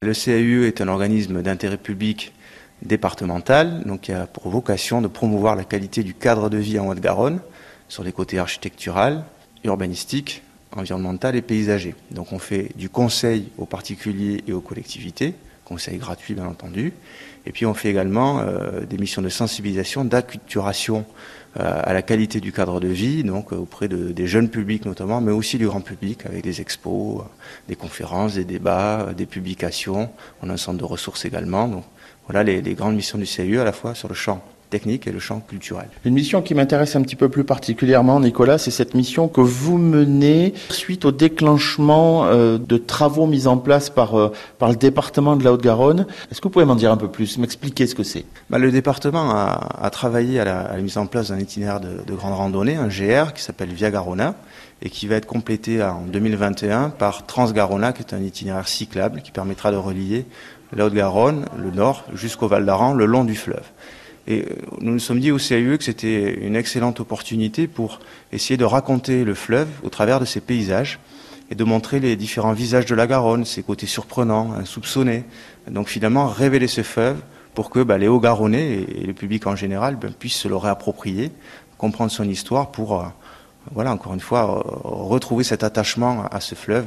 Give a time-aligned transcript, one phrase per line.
[0.00, 2.32] Le CAUE est un organisme d'intérêt public
[2.82, 6.86] départemental, donc qui a pour vocation de promouvoir la qualité du cadre de vie en
[6.86, 7.40] Haute-Garonne
[7.88, 9.24] sur les côtés architectural,
[9.64, 11.96] urbanistique, environnemental et paysager.
[12.12, 15.34] Donc on fait du conseil aux particuliers et aux collectivités,
[15.68, 16.92] conseil gratuit bien entendu,
[17.46, 21.04] et puis on fait également euh, des missions de sensibilisation, d'acculturation
[21.58, 24.84] euh, à la qualité du cadre de vie, donc euh, auprès de, des jeunes publics
[24.84, 27.22] notamment, mais aussi du grand public avec des expos,
[27.68, 30.10] des conférences, des débats, des publications.
[30.42, 31.68] On a un centre de ressources également.
[31.68, 31.84] Donc
[32.26, 35.12] voilà les, les grandes missions du CAU à la fois sur le champ technique et
[35.12, 35.88] le champ culturel.
[36.04, 39.78] Une mission qui m'intéresse un petit peu plus particulièrement, Nicolas, c'est cette mission que vous
[39.78, 45.36] menez suite au déclenchement euh, de travaux mis en place par, euh, par le département
[45.36, 46.06] de la Haute-Garonne.
[46.30, 48.24] Est-ce que vous pouvez m'en dire un peu plus, m'expliquer ce que c'est?
[48.50, 51.80] Bah, Le département a, a travaillé à la, à la, mise en place d'un itinéraire
[51.80, 54.34] de, de, grande randonnée, un GR qui s'appelle Via Garona
[54.80, 59.32] et qui va être complété en 2021 par Transgarona, qui est un itinéraire cyclable qui
[59.32, 60.24] permettra de relier
[60.72, 63.64] la Haute-Garonne, le nord, jusqu'au Val d'Aran, le long du fleuve.
[64.30, 64.44] Et
[64.82, 69.24] nous nous sommes dit au CAUE que c'était une excellente opportunité pour essayer de raconter
[69.24, 70.98] le fleuve au travers de ses paysages
[71.50, 75.24] et de montrer les différents visages de la Garonne, ses côtés surprenants, insoupçonnés.
[75.70, 77.16] Donc finalement, révéler ce fleuve
[77.54, 81.32] pour que bah, les Hauts-Garonnais et, le public en général bah, puissent se le réapproprier,
[81.78, 83.06] comprendre son histoire pour, euh,
[83.74, 86.86] voilà, encore une fois, euh, retrouver cet attachement à ce fleuve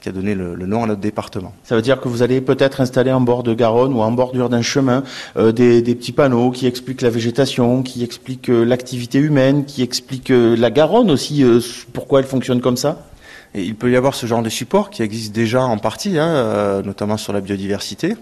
[0.00, 1.54] qui a donné le, nom à notre département.
[1.64, 4.50] Ça veut dire que vous allez peut-être installer en bord de Garonne ou en bordure
[4.50, 5.02] d'un chemin
[5.38, 10.32] euh, des, petits panneaux qui expliquent la végétation, qui expliquent euh, l'activité humaine, qui expliquent
[10.32, 11.44] la Garonne aussi,
[11.92, 12.98] pourquoi elle fonctionne comme ça?
[13.54, 16.82] Il peut y avoir ce genre de support qui existe déjà en partie, hein, euh,
[16.82, 18.16] notamment sur la biodiversité.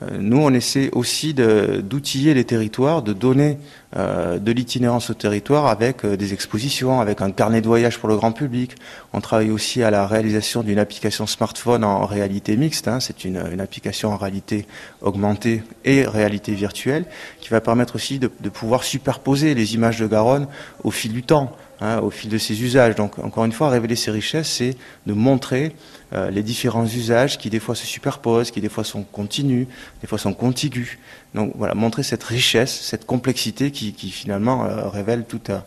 [0.00, 3.58] Euh, nous, on essaie aussi d'outiller les territoires, de donner
[3.96, 8.14] euh, de l'itinérance au territoire avec des expositions, avec un carnet de voyage pour le
[8.14, 8.76] grand public.
[9.12, 12.86] On travaille aussi à la réalisation d'une application smartphone en réalité mixte.
[12.86, 14.66] Hein, C'est une, application en réalité
[15.00, 17.06] augmentée et réalité virtuelle
[17.40, 20.46] qui va permettre aussi de pouvoir superposer les images de Garonne
[20.84, 21.56] au fil du temps.
[21.78, 22.94] Hein, au fil de ses usages.
[22.94, 25.76] Donc, encore une fois, révéler ces richesses, c'est de montrer
[26.14, 29.66] euh, les différents usages qui des fois se superposent, qui des fois sont continus,
[30.00, 30.96] des fois sont contigus.
[31.34, 35.58] Donc, voilà, montrer cette richesse, cette complexité qui, finalement euh, révèle tout euh,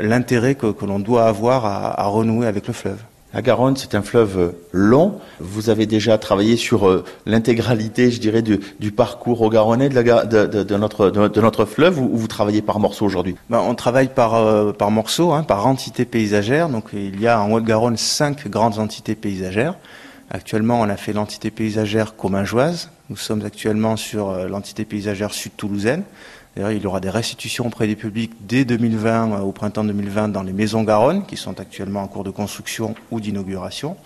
[0.00, 2.98] l'intérêt que, l'on doit avoir à renouer avec le fleuve.
[3.34, 5.18] La Garonne, c'est un fleuve long.
[5.40, 11.64] Vous avez déjà travaillé sur euh, l'intégralité, je dirais, du, parcours au Garonnais de, notre,
[11.64, 13.36] fleuve ou vous travaillez par morceaux aujourd'hui?
[13.48, 16.68] Ben, On travaille par, euh, par morceaux, hein, par entité paysagère.
[16.68, 19.76] Donc il y a en Haute-Garonne cinq grandes entités paysagères.
[20.30, 22.90] Actuellement, on a fait l'entité paysagère commingeoise.
[23.08, 26.04] Nous sommes actuellement sur euh, l'entité paysagère sud-toulousaine.
[26.56, 30.52] Il y aura des restitutions auprès du public dès 2020, au printemps 2020, dans les
[30.52, 33.96] maisons Garonne, qui sont actuellement en cours de construction ou d'inauguration.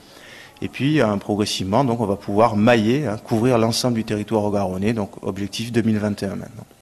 [0.63, 4.51] Et puis, euh, progressivement, donc, on va pouvoir mailler, hein, couvrir l'ensemble du territoire au
[4.51, 6.67] Garonnais, donc objectif 2021 maintenant.